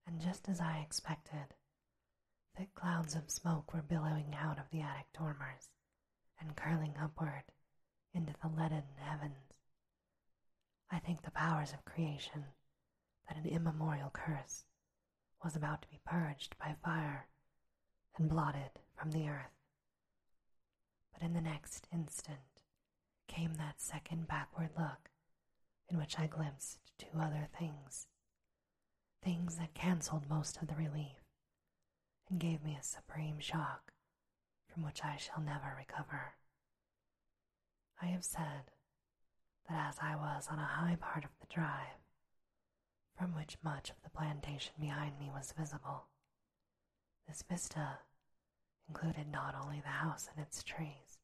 And 0.07 0.19
just 0.19 0.49
as 0.49 0.59
I 0.59 0.79
expected, 0.79 1.53
thick 2.57 2.73
clouds 2.73 3.15
of 3.15 3.29
smoke 3.29 3.73
were 3.73 3.81
billowing 3.81 4.35
out 4.35 4.57
of 4.59 4.69
the 4.71 4.81
attic 4.81 5.07
dormers 5.13 5.69
and 6.39 6.55
curling 6.55 6.95
upward 7.01 7.43
into 8.13 8.33
the 8.41 8.47
leaden 8.49 8.83
heavens. 8.99 9.53
I 10.91 10.99
think 10.99 11.21
the 11.21 11.31
powers 11.31 11.73
of 11.73 11.85
creation 11.85 12.45
that 13.27 13.37
an 13.37 13.45
immemorial 13.45 14.09
curse 14.11 14.65
was 15.43 15.55
about 15.55 15.81
to 15.83 15.87
be 15.87 15.99
purged 16.05 16.57
by 16.57 16.75
fire 16.83 17.27
and 18.17 18.29
blotted 18.29 18.71
from 18.95 19.11
the 19.11 19.27
earth. 19.29 19.54
But 21.15 21.25
in 21.25 21.33
the 21.33 21.41
next 21.41 21.87
instant 21.93 22.63
came 23.27 23.53
that 23.55 23.79
second 23.79 24.27
backward 24.27 24.71
look 24.77 25.09
in 25.89 25.97
which 25.97 26.19
I 26.19 26.27
glimpsed 26.27 26.79
two 26.97 27.17
other 27.17 27.47
things, 27.57 28.07
things 29.23 29.55
that 29.55 29.73
canceled 29.73 30.29
most 30.29 30.57
of 30.61 30.67
the 30.67 30.75
relief 30.75 31.23
and 32.29 32.39
gave 32.39 32.63
me 32.63 32.77
a 32.77 32.83
supreme 32.83 33.39
shock 33.39 33.93
from 34.67 34.83
which 34.83 35.03
I 35.05 35.15
shall 35.15 35.41
never 35.41 35.73
recover. 35.77 36.35
I 38.01 38.07
have 38.07 38.25
said 38.25 38.71
that 39.69 39.89
as 39.89 39.97
I 40.01 40.15
was 40.15 40.49
on 40.51 40.59
a 40.59 40.65
high 40.65 40.97
part 40.99 41.23
of 41.23 41.31
the 41.39 41.47
drive, 41.47 42.01
from 43.17 43.33
which 43.33 43.57
much 43.63 43.89
of 43.89 43.95
the 44.03 44.09
plantation 44.09 44.73
behind 44.79 45.17
me 45.17 45.31
was 45.33 45.53
visible, 45.57 46.07
this 47.25 47.41
vista 47.49 47.99
included 48.87 49.27
not 49.31 49.55
only 49.55 49.79
the 49.81 49.87
house 49.87 50.27
and 50.35 50.43
its 50.45 50.63
trees, 50.63 51.19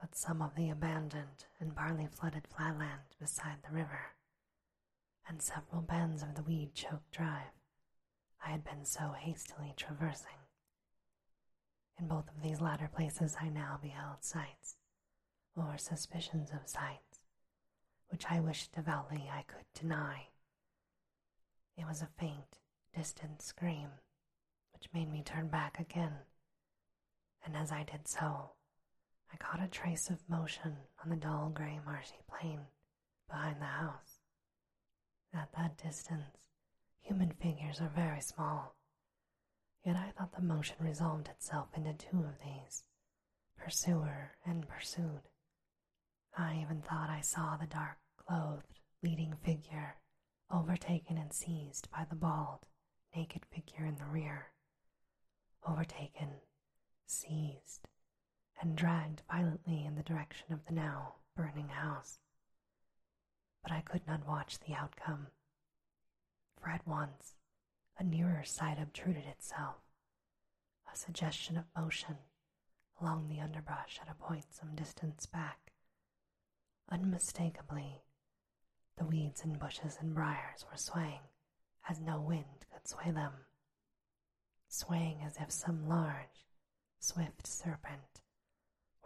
but 0.00 0.14
some 0.14 0.42
of 0.42 0.54
the 0.54 0.70
abandoned 0.70 1.46
and 1.58 1.74
partly 1.74 2.06
flooded 2.06 2.46
flatland 2.46 3.16
beside 3.18 3.62
the 3.62 3.74
river, 3.74 4.14
and 5.28 5.42
several 5.42 5.82
bends 5.82 6.22
of 6.22 6.34
the 6.34 6.42
weed 6.42 6.74
choked 6.74 7.10
drive 7.12 7.52
I 8.44 8.50
had 8.50 8.64
been 8.64 8.84
so 8.84 9.12
hastily 9.12 9.74
traversing. 9.76 10.38
In 11.98 12.08
both 12.08 12.28
of 12.28 12.42
these 12.42 12.60
latter 12.60 12.88
places 12.88 13.36
I 13.38 13.48
now 13.50 13.78
beheld 13.80 14.24
sights, 14.24 14.76
or 15.54 15.76
suspicions 15.76 16.50
of 16.50 16.66
sights, 16.68 17.20
which 18.08 18.24
I 18.30 18.40
wished 18.40 18.72
devoutly 18.72 19.28
I 19.30 19.42
could 19.42 19.66
deny. 19.74 20.28
It 21.76 21.86
was 21.86 22.00
a 22.00 22.08
faint, 22.18 22.60
distant 22.94 23.42
scream, 23.42 23.90
which 24.72 24.92
made 24.94 25.10
me 25.10 25.22
turn 25.22 25.48
back 25.48 25.78
again 25.78 26.14
and 27.44 27.56
as 27.56 27.72
I 27.72 27.84
did 27.84 28.06
so, 28.08 28.52
I 29.32 29.36
caught 29.36 29.62
a 29.62 29.68
trace 29.68 30.10
of 30.10 30.28
motion 30.28 30.76
on 31.02 31.10
the 31.10 31.16
dull 31.16 31.50
gray 31.50 31.80
marshy 31.84 32.20
plain 32.28 32.60
behind 33.28 33.60
the 33.60 33.66
house. 33.66 34.18
At 35.32 35.52
that 35.52 35.76
distance, 35.78 36.46
human 37.00 37.32
figures 37.32 37.80
are 37.80 37.88
very 37.88 38.20
small, 38.20 38.74
yet 39.84 39.96
I 39.96 40.10
thought 40.10 40.32
the 40.32 40.42
motion 40.42 40.76
resolved 40.80 41.28
itself 41.28 41.68
into 41.76 41.94
two 41.94 42.24
of 42.24 42.38
these 42.44 42.84
pursuer 43.56 44.36
and 44.44 44.66
pursued. 44.68 45.28
I 46.36 46.60
even 46.62 46.82
thought 46.82 47.10
I 47.10 47.20
saw 47.20 47.56
the 47.56 47.66
dark 47.66 47.98
clothed 48.16 48.80
leading 49.02 49.34
figure 49.36 49.96
overtaken 50.50 51.16
and 51.16 51.32
seized 51.32 51.90
by 51.90 52.04
the 52.08 52.16
bald, 52.16 52.66
naked 53.14 53.44
figure 53.46 53.84
in 53.86 53.96
the 53.96 54.06
rear. 54.06 54.52
Overtaken 55.66 56.40
seized, 57.10 57.88
and 58.60 58.76
dragged 58.76 59.22
violently 59.30 59.84
in 59.84 59.96
the 59.96 60.02
direction 60.02 60.52
of 60.52 60.64
the 60.66 60.72
now 60.72 61.14
burning 61.36 61.68
house. 61.68 62.18
But 63.62 63.72
I 63.72 63.80
could 63.80 64.06
not 64.06 64.26
watch 64.26 64.58
the 64.60 64.74
outcome, 64.74 65.28
for 66.60 66.70
at 66.70 66.86
once 66.86 67.34
a 67.98 68.04
nearer 68.04 68.44
sight 68.44 68.78
obtruded 68.80 69.24
itself, 69.26 69.76
a 70.92 70.96
suggestion 70.96 71.56
of 71.56 71.64
motion 71.76 72.16
along 73.00 73.28
the 73.28 73.40
underbrush 73.40 73.98
at 74.00 74.10
a 74.10 74.14
point 74.14 74.44
some 74.54 74.74
distance 74.74 75.26
back. 75.26 75.72
Unmistakably, 76.90 78.02
the 78.96 79.04
weeds 79.04 79.42
and 79.42 79.58
bushes 79.58 79.96
and 80.00 80.14
briars 80.14 80.66
were 80.70 80.76
swaying 80.76 81.20
as 81.88 82.00
no 82.00 82.20
wind 82.20 82.66
could 82.72 82.86
sway 82.86 83.10
them, 83.10 83.32
swaying 84.68 85.22
as 85.24 85.36
if 85.38 85.50
some 85.50 85.88
large, 85.88 86.46
swift 87.02 87.46
serpent 87.46 88.20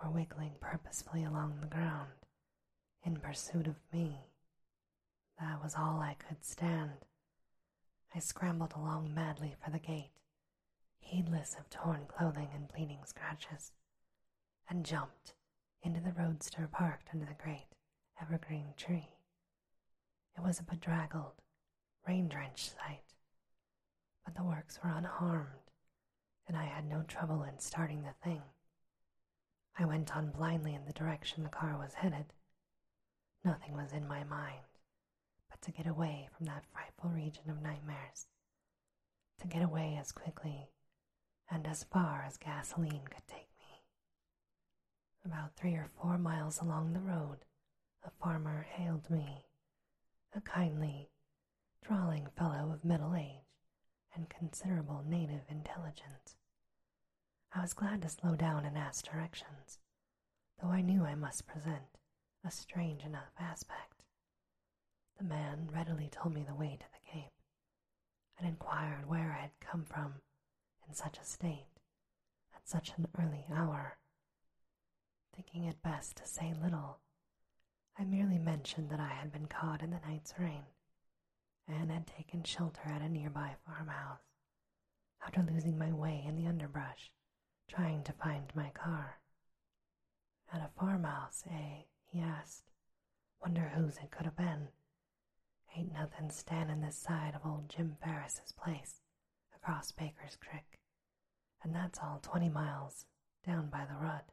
were 0.02 0.10
wiggling 0.10 0.56
purposefully 0.60 1.22
along 1.22 1.60
the 1.60 1.68
ground 1.68 2.10
in 3.04 3.16
pursuit 3.16 3.68
of 3.68 3.76
me. 3.92 4.26
That 5.38 5.62
was 5.62 5.76
all 5.76 6.00
I 6.00 6.16
could 6.18 6.44
stand. 6.44 7.06
I 8.12 8.18
scrambled 8.18 8.72
along 8.74 9.14
madly 9.14 9.54
for 9.64 9.70
the 9.70 9.78
gate, 9.78 10.10
heedless 10.98 11.54
of 11.58 11.70
torn 11.70 12.06
clothing 12.08 12.48
and 12.52 12.66
bleeding 12.66 13.04
scratches, 13.04 13.70
and 14.68 14.84
jumped 14.84 15.34
into 15.80 16.00
the 16.00 16.12
roadster 16.12 16.68
parked 16.70 17.10
under 17.12 17.26
the 17.26 17.42
great 17.42 17.68
evergreen 18.20 18.74
tree. 18.76 19.10
It 20.36 20.42
was 20.42 20.58
a 20.58 20.64
bedraggled, 20.64 21.40
rain 22.08 22.28
drenched 22.28 22.74
sight, 22.74 23.04
but 24.24 24.34
the 24.34 24.42
works 24.42 24.80
were 24.82 24.90
unharmed 24.90 25.63
and 26.46 26.56
I 26.56 26.64
had 26.64 26.86
no 26.86 27.02
trouble 27.02 27.42
in 27.42 27.58
starting 27.58 28.02
the 28.02 28.14
thing. 28.22 28.42
I 29.78 29.84
went 29.84 30.14
on 30.16 30.30
blindly 30.30 30.74
in 30.74 30.84
the 30.84 30.92
direction 30.92 31.42
the 31.42 31.48
car 31.48 31.76
was 31.78 31.94
headed. 31.94 32.32
Nothing 33.44 33.74
was 33.74 33.92
in 33.92 34.06
my 34.06 34.24
mind 34.24 34.64
but 35.50 35.62
to 35.62 35.72
get 35.72 35.86
away 35.86 36.28
from 36.36 36.46
that 36.46 36.64
frightful 36.72 37.10
region 37.10 37.48
of 37.48 37.62
nightmares, 37.62 38.26
to 39.40 39.46
get 39.46 39.62
away 39.62 39.96
as 40.00 40.12
quickly 40.12 40.70
and 41.50 41.66
as 41.66 41.84
far 41.84 42.24
as 42.26 42.36
gasoline 42.36 43.06
could 43.08 43.26
take 43.28 43.50
me. 43.58 43.84
About 45.24 45.54
three 45.54 45.74
or 45.74 45.90
four 46.00 46.18
miles 46.18 46.60
along 46.60 46.92
the 46.92 47.00
road, 47.00 47.44
a 48.04 48.10
farmer 48.10 48.66
hailed 48.68 49.08
me, 49.10 49.46
a 50.34 50.40
kindly, 50.40 51.10
drawling 51.82 52.26
fellow 52.36 52.72
of 52.72 52.84
middle 52.84 53.14
age 53.14 53.43
and 54.14 54.28
considerable 54.28 55.02
native 55.06 55.42
intelligence. 55.48 56.36
I 57.52 57.60
was 57.60 57.72
glad 57.72 58.02
to 58.02 58.08
slow 58.08 58.34
down 58.34 58.64
and 58.64 58.76
ask 58.76 59.04
directions, 59.04 59.78
though 60.60 60.68
I 60.68 60.80
knew 60.80 61.04
I 61.04 61.14
must 61.14 61.46
present 61.46 61.98
a 62.44 62.50
strange 62.50 63.04
enough 63.04 63.32
aspect. 63.38 64.02
The 65.18 65.24
man 65.24 65.68
readily 65.72 66.08
told 66.10 66.34
me 66.34 66.44
the 66.44 66.54
way 66.54 66.76
to 66.78 66.86
the 66.92 67.10
Cape, 67.10 67.32
and 68.38 68.48
inquired 68.48 69.08
where 69.08 69.32
I 69.32 69.42
had 69.42 69.60
come 69.60 69.84
from 69.84 70.14
in 70.88 70.94
such 70.94 71.18
a 71.18 71.24
state 71.24 71.68
at 72.54 72.68
such 72.68 72.92
an 72.96 73.06
early 73.18 73.46
hour. 73.52 73.98
Thinking 75.34 75.64
it 75.64 75.82
best 75.82 76.16
to 76.16 76.26
say 76.26 76.52
little, 76.62 77.00
I 77.98 78.04
merely 78.04 78.38
mentioned 78.38 78.90
that 78.90 79.00
I 79.00 79.08
had 79.08 79.32
been 79.32 79.46
caught 79.46 79.82
in 79.82 79.90
the 79.90 80.00
night's 80.06 80.34
rain 80.38 80.64
and 81.68 81.90
had 81.90 82.06
taken 82.06 82.42
shelter 82.42 82.82
at 82.86 83.02
a 83.02 83.08
nearby 83.08 83.54
farmhouse 83.66 84.20
after 85.24 85.42
losing 85.42 85.78
my 85.78 85.92
way 85.92 86.22
in 86.26 86.36
the 86.36 86.46
underbrush 86.46 87.10
trying 87.68 88.02
to 88.04 88.12
find 88.12 88.54
my 88.54 88.70
car. 88.70 89.20
At 90.52 90.60
a 90.60 90.70
farmhouse, 90.78 91.42
eh? 91.50 91.82
he 92.06 92.20
asked. 92.20 92.70
Wonder 93.42 93.72
whose 93.74 93.96
it 93.98 94.10
could 94.10 94.26
have 94.26 94.36
been. 94.36 94.68
Ain't 95.76 95.92
nothing 95.92 96.30
standing 96.30 96.80
this 96.80 96.96
side 96.96 97.34
of 97.34 97.44
old 97.44 97.68
Jim 97.68 97.96
Ferris's 98.02 98.52
place 98.52 99.00
across 99.56 99.90
Baker's 99.92 100.36
Creek, 100.36 100.78
and 101.62 101.74
that's 101.74 101.98
all 101.98 102.20
twenty 102.22 102.48
miles 102.48 103.06
down 103.46 103.68
by 103.70 103.84
the 103.84 103.96
rut. 103.96 104.30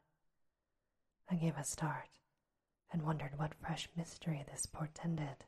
I 1.30 1.36
gave 1.36 1.58
a 1.58 1.64
start 1.64 2.10
and 2.92 3.02
wondered 3.02 3.38
what 3.38 3.56
fresh 3.56 3.90
mystery 3.96 4.44
this 4.50 4.66
portended. 4.66 5.46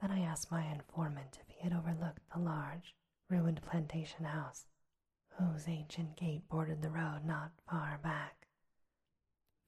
Then 0.00 0.10
I 0.10 0.20
asked 0.20 0.50
my 0.50 0.64
informant 0.64 1.38
if 1.40 1.48
he 1.54 1.62
had 1.62 1.72
overlooked 1.72 2.22
the 2.32 2.38
large, 2.40 2.94
ruined 3.28 3.60
plantation 3.62 4.24
house 4.24 4.66
whose 5.38 5.68
ancient 5.68 6.16
gate 6.16 6.48
bordered 6.48 6.82
the 6.82 6.90
road 6.90 7.24
not 7.24 7.52
far 7.68 7.98
back. 8.02 8.46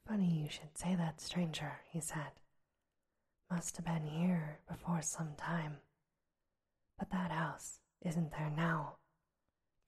Funny 0.06 0.42
you 0.42 0.48
should 0.48 0.76
say 0.76 0.94
that, 0.94 1.20
stranger, 1.20 1.80
he 1.90 2.00
said. 2.00 2.32
Must 3.50 3.76
have 3.76 3.86
been 3.86 4.06
here 4.06 4.58
before 4.68 5.02
some 5.02 5.34
time. 5.36 5.78
But 6.98 7.10
that 7.10 7.30
house 7.30 7.80
isn't 8.00 8.32
there 8.32 8.50
now. 8.50 8.96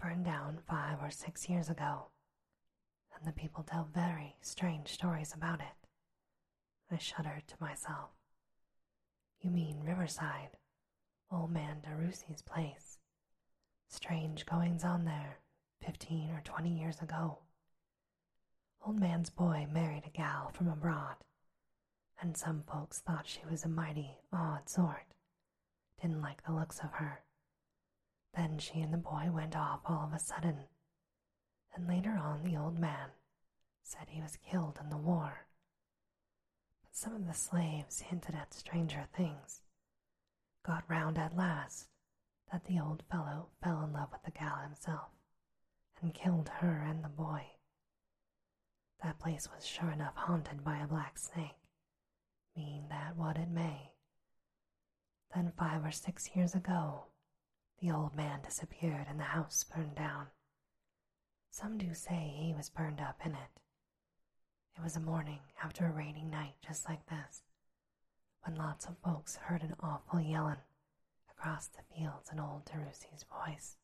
Burned 0.01 0.25
down 0.25 0.59
five 0.69 0.99
or 1.03 1.11
six 1.11 1.49
years 1.49 1.69
ago, 1.71 2.09
and 3.17 3.27
the 3.27 3.33
people 3.33 3.63
tell 3.63 3.89
very 3.93 4.37
strange 4.43 4.89
stories 4.89 5.33
about 5.33 5.61
it. 5.61 5.89
I 6.91 6.99
shuddered 6.99 7.47
to 7.49 7.55
myself. 7.61 8.11
You 9.45 9.51
mean 9.51 9.85
Riverside, 9.85 10.57
old 11.31 11.51
man 11.51 11.83
de 11.83 11.95
Russy's 11.95 12.41
place. 12.41 12.97
Strange 13.89 14.47
goings 14.47 14.85
on 14.85 15.05
there, 15.05 15.41
fifteen 15.85 16.31
or 16.31 16.41
twenty 16.45 16.71
years 16.71 17.03
ago. 17.03 17.41
Old 18.87 18.99
man's 18.99 19.29
boy 19.29 19.67
married 19.71 20.05
a 20.07 20.17
gal 20.17 20.51
from 20.55 20.69
abroad, 20.69 21.17
and 22.23 22.35
some 22.35 22.63
folks 22.63 23.01
thought 23.01 23.27
she 23.29 23.45
was 23.45 23.67
a 23.67 23.69
mighty 23.69 24.17
odd 24.33 24.71
sort. 24.71 25.13
Didn't 26.01 26.23
like 26.23 26.43
the 26.45 26.55
looks 26.55 26.79
of 26.79 26.93
her. 26.93 27.23
Then 28.35 28.59
she 28.59 28.81
and 28.81 28.95
the 28.95 28.97
boy 28.97 29.29
went 29.31 29.55
off 29.55 29.81
all 29.85 30.07
of 30.07 30.15
a 30.15 30.19
sudden, 30.19 30.69
and 31.75 31.87
later 31.87 32.19
on 32.19 32.45
the 32.45 32.57
old 32.57 32.79
man 32.79 33.11
said 33.83 34.09
he 34.09 34.23
was 34.23 34.39
killed 34.39 34.79
in 34.83 34.89
the 34.89 34.97
war. 34.97 35.49
Some 36.97 37.17
of 37.17 37.27
the 37.27 37.35
slaves 37.35 37.99
hinted 38.03 38.37
at 38.37 38.55
stranger 38.55 39.09
things. 39.17 39.63
Got 40.65 40.89
round 40.89 41.19
at 41.19 41.37
last 41.37 41.89
that 42.53 42.67
the 42.67 42.79
old 42.79 43.03
fellow 43.11 43.49
fell 43.61 43.83
in 43.83 43.93
love 43.93 44.13
with 44.13 44.23
the 44.23 44.31
gal 44.31 44.59
himself 44.59 45.11
and 46.01 46.15
killed 46.15 46.49
her 46.61 46.85
and 46.89 47.03
the 47.03 47.09
boy. 47.09 47.47
That 49.03 49.19
place 49.19 49.49
was 49.53 49.67
sure 49.67 49.91
enough 49.91 50.15
haunted 50.15 50.63
by 50.63 50.79
a 50.79 50.87
black 50.87 51.19
snake, 51.19 51.59
mean 52.57 52.85
that 52.91 53.17
what 53.17 53.39
it 53.39 53.51
may. 53.51 53.91
Then 55.35 55.53
five 55.59 55.85
or 55.85 55.91
six 55.91 56.37
years 56.37 56.55
ago, 56.55 57.07
the 57.81 57.91
old 57.91 58.15
man 58.15 58.41
disappeared 58.43 59.09
and 59.11 59.19
the 59.19 59.25
house 59.25 59.65
burned 59.65 59.97
down. 59.97 60.29
Some 61.51 61.77
do 61.77 61.93
say 61.93 62.33
he 62.37 62.55
was 62.55 62.71
burned 62.71 63.01
up 63.01 63.21
in 63.27 63.33
it. 63.33 63.61
Was 64.85 64.97
a 64.97 65.01
morning 65.01 65.39
after 65.63 65.87
a 65.87 65.91
rainy 65.91 66.27
night 66.27 66.57
just 66.61 66.87
like 66.87 67.07
this, 67.07 67.43
when 68.43 68.55
lots 68.55 68.85
of 68.85 68.99
folks 68.99 69.37
heard 69.37 69.63
an 69.63 69.75
awful 69.81 70.21
yellin' 70.21 70.59
across 71.31 71.69
the 71.69 71.81
fields 71.97 72.29
in 72.31 72.39
old 72.39 72.67
de 72.67 72.79
Russy's 72.79 73.25
voice. 73.25 73.79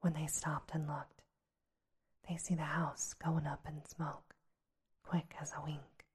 When 0.00 0.14
they 0.14 0.26
stopped 0.26 0.70
and 0.72 0.88
looked, 0.88 1.20
they 2.26 2.38
see 2.38 2.54
the 2.54 2.62
house 2.62 3.12
going 3.12 3.46
up 3.46 3.66
in 3.68 3.84
smoke, 3.84 4.34
quick 5.02 5.34
as 5.38 5.52
a 5.52 5.62
wink. 5.62 6.06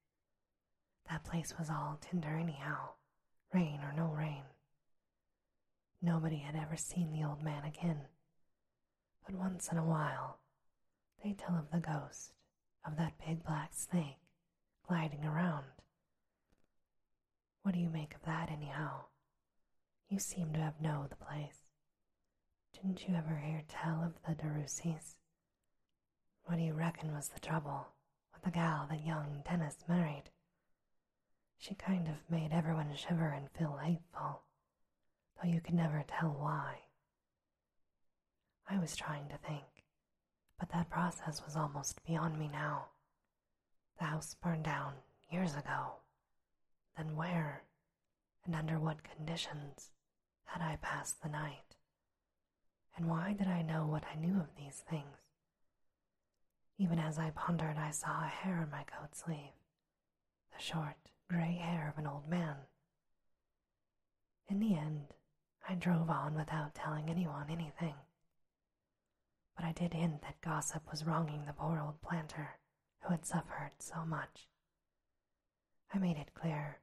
That 1.08 1.22
place 1.22 1.54
was 1.56 1.70
all 1.70 2.00
tinder 2.00 2.36
anyhow, 2.36 2.94
rain 3.54 3.82
or 3.84 3.92
no 3.92 4.06
rain. 4.06 4.42
Nobody 6.02 6.38
had 6.38 6.56
ever 6.56 6.76
seen 6.76 7.12
the 7.12 7.22
old 7.22 7.40
man 7.40 7.62
again, 7.62 8.08
but 9.24 9.36
once 9.36 9.68
in 9.70 9.78
a 9.78 9.84
while 9.84 10.40
they 11.22 11.34
tell 11.34 11.54
of 11.54 11.70
the 11.70 11.78
ghost 11.78 12.32
of 12.86 12.96
that 12.96 13.18
big 13.26 13.44
black 13.44 13.70
snake 13.74 14.18
gliding 14.86 15.24
around. 15.24 15.66
What 17.62 17.74
do 17.74 17.80
you 17.80 17.90
make 17.90 18.14
of 18.14 18.22
that, 18.24 18.50
anyhow? 18.50 19.04
You 20.08 20.18
seem 20.18 20.52
to 20.52 20.60
have 20.60 20.80
know 20.80 21.06
the 21.08 21.16
place. 21.16 21.64
Didn't 22.72 23.06
you 23.06 23.14
ever 23.14 23.36
hear 23.36 23.62
tell 23.68 24.02
of 24.02 24.14
the 24.26 24.34
de 24.34 24.48
Russys? 24.48 25.14
What 26.44 26.56
do 26.56 26.62
you 26.62 26.72
reckon 26.72 27.12
was 27.14 27.28
the 27.28 27.40
trouble 27.40 27.86
with 28.32 28.42
the 28.42 28.50
gal 28.50 28.86
that 28.90 29.06
young 29.06 29.42
Denis 29.48 29.76
married? 29.88 30.30
She 31.58 31.74
kind 31.74 32.08
of 32.08 32.30
made 32.30 32.52
everyone 32.52 32.94
shiver 32.96 33.28
and 33.28 33.50
feel 33.50 33.76
hateful, 33.76 34.42
though 35.36 35.48
you 35.48 35.60
could 35.60 35.74
never 35.74 36.02
tell 36.08 36.30
why. 36.30 36.78
I 38.68 38.78
was 38.78 38.96
trying 38.96 39.28
to 39.28 39.36
think, 39.36 39.64
but 40.60 40.68
that 40.70 40.90
process 40.90 41.42
was 41.44 41.56
almost 41.56 42.04
beyond 42.06 42.38
me 42.38 42.48
now. 42.52 42.84
The 43.98 44.04
house 44.04 44.36
burned 44.40 44.64
down 44.64 44.92
years 45.32 45.54
ago. 45.54 45.94
Then 46.96 47.16
where 47.16 47.64
and 48.44 48.54
under 48.54 48.78
what 48.78 48.98
conditions 49.02 49.90
had 50.44 50.62
I 50.62 50.76
passed 50.82 51.22
the 51.22 51.28
night? 51.28 51.76
And 52.96 53.08
why 53.08 53.32
did 53.32 53.48
I 53.48 53.62
know 53.62 53.86
what 53.86 54.04
I 54.12 54.18
knew 54.18 54.38
of 54.38 54.54
these 54.56 54.82
things? 54.88 55.16
Even 56.78 56.98
as 56.98 57.18
I 57.18 57.30
pondered, 57.30 57.76
I 57.78 57.90
saw 57.90 58.24
a 58.24 58.28
hair 58.28 58.58
on 58.58 58.70
my 58.70 58.84
coat 58.84 59.14
sleeve, 59.14 59.54
the 60.52 60.62
short, 60.62 60.96
gray 61.28 61.54
hair 61.54 61.88
of 61.88 61.98
an 61.98 62.10
old 62.10 62.28
man. 62.28 62.56
In 64.48 64.60
the 64.60 64.76
end, 64.76 65.14
I 65.68 65.74
drove 65.74 66.10
on 66.10 66.34
without 66.34 66.74
telling 66.74 67.08
anyone 67.08 67.46
anything. 67.50 67.94
But 69.60 69.68
I 69.68 69.72
did 69.72 69.92
hint 69.92 70.22
that 70.22 70.40
gossip 70.40 70.90
was 70.90 71.04
wronging 71.04 71.44
the 71.44 71.52
poor 71.52 71.80
old 71.80 72.00
planter 72.00 72.58
who 73.00 73.10
had 73.10 73.26
suffered 73.26 73.72
so 73.78 74.06
much. 74.06 74.48
I 75.92 75.98
made 75.98 76.16
it 76.16 76.32
clear, 76.32 76.78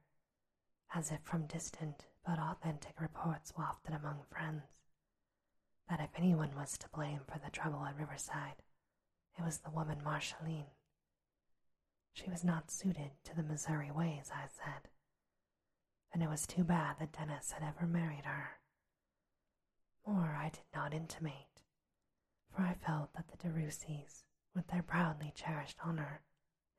as 0.94 1.10
if 1.10 1.20
from 1.22 1.48
distant 1.48 2.06
but 2.24 2.38
authentic 2.38 3.00
reports 3.00 3.52
wafted 3.58 3.94
among 3.94 4.22
friends, 4.30 4.62
that 5.90 5.98
if 5.98 6.10
anyone 6.16 6.54
was 6.54 6.78
to 6.78 6.88
blame 6.90 7.22
for 7.26 7.40
the 7.40 7.50
trouble 7.50 7.84
at 7.84 7.98
Riverside, 7.98 8.62
it 9.36 9.42
was 9.42 9.58
the 9.58 9.70
woman 9.70 9.98
Marceline. 10.04 10.70
She 12.12 12.30
was 12.30 12.44
not 12.44 12.70
suited 12.70 13.10
to 13.24 13.34
the 13.34 13.42
Missouri 13.42 13.90
ways, 13.90 14.30
I 14.32 14.46
said, 14.46 14.88
and 16.12 16.22
it 16.22 16.28
was 16.28 16.46
too 16.46 16.62
bad 16.62 17.00
that 17.00 17.10
Denis 17.10 17.50
had 17.50 17.64
ever 17.66 17.88
married 17.88 18.24
her. 18.24 18.60
More 20.06 20.36
I 20.36 20.50
did 20.50 20.62
not 20.72 20.94
intimate, 20.94 21.64
for 22.58 22.64
I 22.64 22.74
felt 22.74 23.14
that 23.14 23.28
the 23.28 23.36
de 23.36 23.54
Russys, 23.54 24.24
with 24.52 24.66
their 24.66 24.82
proudly 24.82 25.32
cherished 25.36 25.76
honor 25.84 26.22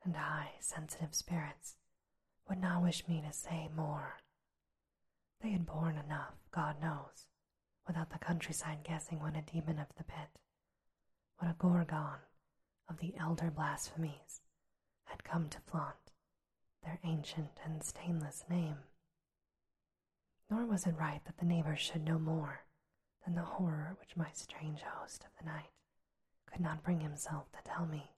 and 0.03 0.13
high, 0.13 0.51
sensitive 0.59 1.15
spirits, 1.15 1.77
would 2.49 2.59
not 2.59 2.83
wish 2.83 3.07
me 3.07 3.23
to 3.25 3.31
say 3.31 3.69
more. 3.73 4.17
They 5.41 5.51
had 5.51 5.65
borne 5.65 5.97
enough, 5.97 6.33
God 6.51 6.81
knows, 6.81 7.27
without 7.87 8.09
the 8.09 8.19
countryside 8.19 8.79
guessing 8.83 9.21
what 9.21 9.37
a 9.37 9.41
demon 9.41 9.79
of 9.79 9.87
the 9.97 10.03
pit, 10.03 10.27
what 11.37 11.49
a 11.49 11.55
gorgon 11.57 12.19
of 12.89 12.99
the 12.99 13.13
elder 13.17 13.49
blasphemies 13.49 14.41
had 15.05 15.23
come 15.23 15.47
to 15.47 15.61
flaunt 15.61 16.11
their 16.83 16.99
ancient 17.05 17.57
and 17.63 17.81
stainless 17.81 18.43
name. 18.49 18.79
Nor 20.49 20.65
was 20.65 20.85
it 20.85 20.95
right 20.99 21.23
that 21.23 21.37
the 21.37 21.45
neighbors 21.45 21.79
should 21.79 22.03
know 22.03 22.19
more 22.19 22.63
than 23.25 23.35
the 23.35 23.41
horror 23.41 23.95
which 23.99 24.15
my 24.17 24.29
strange 24.33 24.81
host 24.81 25.23
of 25.23 25.31
the 25.39 25.45
night 25.49 25.71
could 26.45 26.61
not 26.61 26.83
bring 26.83 26.99
himself 27.01 27.51
to 27.51 27.59
tell 27.63 27.85
me. 27.85 28.11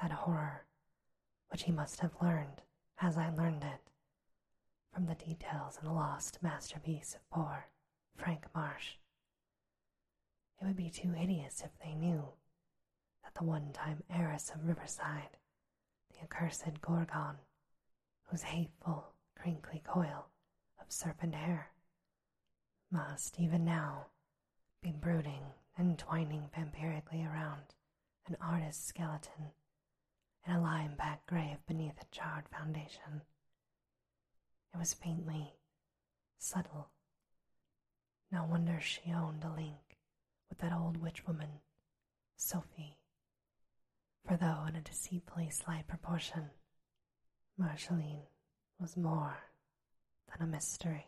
That 0.00 0.12
horror 0.12 0.66
which 1.48 1.64
he 1.64 1.72
must 1.72 2.00
have 2.00 2.20
learned 2.20 2.62
as 3.00 3.16
I 3.16 3.30
learned 3.30 3.64
it 3.64 3.80
from 4.92 5.06
the 5.06 5.14
details 5.14 5.78
in 5.78 5.86
the 5.86 5.92
lost 5.92 6.42
masterpiece 6.42 7.14
of 7.14 7.28
poor 7.30 7.66
Frank 8.16 8.46
Marsh. 8.54 8.94
It 10.60 10.64
would 10.66 10.76
be 10.76 10.90
too 10.90 11.12
hideous 11.12 11.60
if 11.62 11.78
they 11.78 11.94
knew 11.94 12.24
that 13.22 13.34
the 13.34 13.44
one 13.44 13.72
time 13.72 14.02
heiress 14.10 14.50
of 14.50 14.66
Riverside, 14.66 15.36
the 16.10 16.22
accursed 16.22 16.80
Gorgon, 16.80 17.36
whose 18.24 18.42
hateful, 18.42 19.12
crinkly 19.38 19.82
coil 19.84 20.28
of 20.80 20.90
serpent 20.90 21.34
hair 21.34 21.70
must 22.90 23.38
even 23.40 23.64
now 23.64 24.06
be 24.82 24.92
brooding 24.92 25.42
and 25.76 25.98
twining 25.98 26.48
vampirically 26.56 27.26
around 27.26 27.74
an 28.26 28.36
artist's 28.40 28.86
skeleton 28.86 29.52
in 30.46 30.54
a 30.54 30.60
lime-backed 30.60 31.26
grave 31.26 31.58
beneath 31.66 32.00
a 32.00 32.06
charred 32.10 32.48
foundation. 32.48 33.22
It 34.74 34.78
was 34.78 34.94
faintly 34.94 35.54
subtle. 36.38 36.90
No 38.30 38.44
wonder 38.44 38.80
she 38.80 39.12
owned 39.12 39.44
a 39.44 39.54
link 39.54 39.98
with 40.48 40.58
that 40.58 40.72
old 40.72 40.96
witch 40.96 41.26
woman, 41.26 41.60
Sophie. 42.36 42.98
For 44.26 44.36
though 44.36 44.64
in 44.68 44.76
a 44.76 44.80
deceitfully 44.80 45.50
slight 45.50 45.86
proportion, 45.86 46.50
Marceline 47.56 48.22
was 48.78 48.96
more 48.96 49.38
than 50.28 50.46
a 50.46 50.50
mystery. 50.50 51.06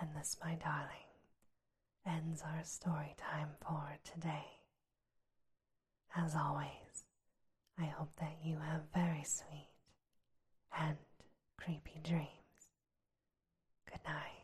And 0.00 0.10
this, 0.14 0.36
my 0.42 0.54
darling, 0.54 1.08
ends 2.06 2.42
our 2.42 2.62
story 2.64 3.14
time 3.18 3.48
for 3.60 3.98
today. 4.04 4.46
As 6.16 6.34
always, 6.34 7.04
I 7.78 7.86
hope 7.86 8.10
that 8.20 8.38
you 8.44 8.58
have 8.58 8.82
very 8.94 9.24
sweet 9.24 9.68
and 10.78 10.96
creepy 11.56 12.00
dreams. 12.02 12.28
Good 13.90 14.00
night. 14.04 14.37